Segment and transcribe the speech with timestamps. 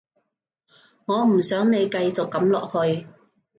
[1.05, 3.05] 我唔想你繼續噉落去